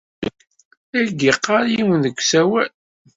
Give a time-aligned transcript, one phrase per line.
[0.93, 2.69] La ak-d-yeɣɣar yiwen deg usawal.